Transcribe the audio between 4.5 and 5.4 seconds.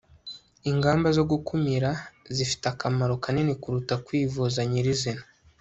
nyirizina